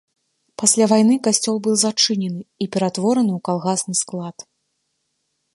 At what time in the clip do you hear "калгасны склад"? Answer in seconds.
3.51-4.37